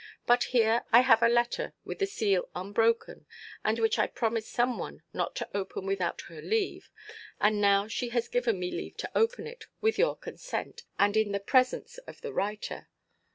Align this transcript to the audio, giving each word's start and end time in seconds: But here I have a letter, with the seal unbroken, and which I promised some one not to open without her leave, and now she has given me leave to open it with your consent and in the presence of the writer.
But 0.25 0.45
here 0.45 0.83
I 0.91 1.01
have 1.01 1.21
a 1.21 1.27
letter, 1.29 1.75
with 1.85 1.99
the 1.99 2.07
seal 2.07 2.49
unbroken, 2.55 3.27
and 3.63 3.77
which 3.77 3.99
I 3.99 4.07
promised 4.07 4.49
some 4.49 4.79
one 4.79 5.03
not 5.13 5.35
to 5.35 5.49
open 5.53 5.85
without 5.85 6.21
her 6.21 6.41
leave, 6.41 6.89
and 7.39 7.61
now 7.61 7.87
she 7.87 8.09
has 8.09 8.27
given 8.27 8.59
me 8.59 8.71
leave 8.71 8.97
to 8.97 9.11
open 9.15 9.45
it 9.45 9.65
with 9.79 9.99
your 9.99 10.15
consent 10.15 10.85
and 10.97 11.15
in 11.15 11.33
the 11.33 11.39
presence 11.39 11.99
of 12.07 12.21
the 12.21 12.33
writer. 12.33 12.89